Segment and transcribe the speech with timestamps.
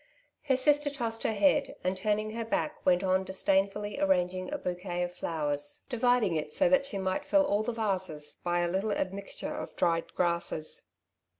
[0.45, 5.03] Her sister tossed her head, and turning her back went on disdainfully arranging a bouquet
[5.03, 8.91] of flowers, dividing it so that she might fill all the varses by a little
[8.93, 10.87] admixture of dried grasses.